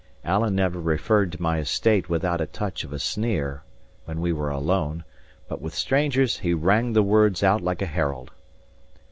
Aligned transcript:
Alan 0.25 0.55
never 0.55 0.79
referred 0.79 1.31
to 1.31 1.39
my 1.43 1.59
estate 1.59 2.09
without 2.09 2.41
a 2.41 2.47
touch 2.47 2.83
of 2.83 2.91
a 2.91 2.97
sneer, 2.97 3.61
when 4.05 4.19
we 4.19 4.33
were 4.33 4.49
alone; 4.49 5.03
but 5.47 5.61
with 5.61 5.75
strangers, 5.75 6.39
he 6.39 6.55
rang 6.55 6.93
the 6.93 7.03
words 7.03 7.43
out 7.43 7.61
like 7.61 7.83
a 7.83 7.85
herald. 7.85 8.31